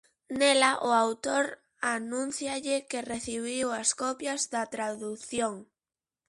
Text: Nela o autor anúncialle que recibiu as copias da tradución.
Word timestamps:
Nela 0.39 0.71
o 0.89 0.89
autor 1.05 1.45
anúncialle 1.97 2.75
que 2.89 3.07
recibiu 3.13 3.67
as 3.81 3.89
copias 4.01 4.41
da 4.53 4.63
tradución. 4.73 5.53